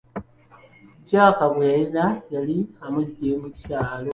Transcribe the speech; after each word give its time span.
Jack 1.09 1.39
gwe 1.53 1.63
yalina 1.71 2.05
yali 2.33 2.57
amugye 2.85 3.29
mu 3.41 3.49
kyalo. 3.59 4.09